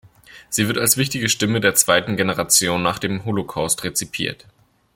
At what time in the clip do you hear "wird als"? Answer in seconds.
0.67-0.97